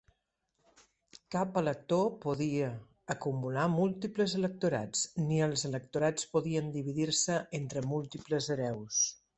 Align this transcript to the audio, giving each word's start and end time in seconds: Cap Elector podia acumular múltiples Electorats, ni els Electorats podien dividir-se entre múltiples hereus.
Cap 1.35 1.59
Elector 1.61 2.07
podia 2.23 2.71
acumular 3.15 3.67
múltiples 3.75 4.35
Electorats, 4.41 5.05
ni 5.29 5.41
els 5.51 5.69
Electorats 5.73 6.31
podien 6.37 6.75
dividir-se 6.79 7.39
entre 7.63 7.87
múltiples 7.95 8.55
hereus. 8.59 9.05